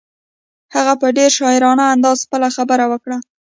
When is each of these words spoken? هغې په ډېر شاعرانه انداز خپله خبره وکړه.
هغې 0.75 0.95
په 1.01 1.07
ډېر 1.17 1.29
شاعرانه 1.39 1.83
انداز 1.93 2.19
خپله 2.25 2.47
خبره 2.55 2.85
وکړه. 2.91 3.17